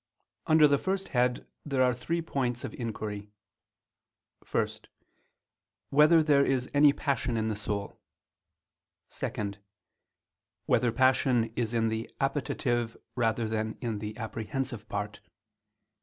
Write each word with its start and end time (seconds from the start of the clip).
Under 0.47 0.67
the 0.67 0.79
first 0.79 1.09
head 1.09 1.45
there 1.63 1.83
are 1.83 1.93
three 1.93 2.23
points 2.23 2.63
of 2.63 2.73
inquiry: 2.73 3.29
(1) 4.49 4.67
Whether 5.91 6.23
there 6.23 6.43
is 6.43 6.71
any 6.73 6.91
passion 6.91 7.37
in 7.37 7.49
the 7.49 7.55
soul? 7.55 7.99
(2) 9.11 9.51
Whether 10.65 10.91
passion 10.91 11.53
is 11.55 11.71
in 11.75 11.89
the 11.89 12.09
appetitive 12.19 12.97
rather 13.15 13.47
than 13.47 13.77
in 13.79 13.99
the 13.99 14.17
apprehensive 14.17 14.89
part? 14.89 15.21